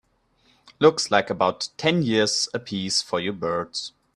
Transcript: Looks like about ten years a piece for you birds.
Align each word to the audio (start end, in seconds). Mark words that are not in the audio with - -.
Looks 0.79 1.11
like 1.11 1.29
about 1.29 1.69
ten 1.77 2.01
years 2.01 2.49
a 2.55 2.59
piece 2.59 3.03
for 3.03 3.19
you 3.19 3.31
birds. 3.33 3.93